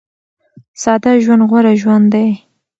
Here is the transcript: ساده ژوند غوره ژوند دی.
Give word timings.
ساده 0.81 1.11
ژوند 1.23 1.43
غوره 1.49 1.73
ژوند 1.81 2.05
دی. 2.13 2.29